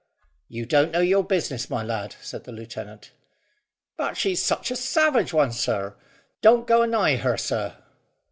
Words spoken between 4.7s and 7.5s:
a savage one, sir. Don't go anigh her,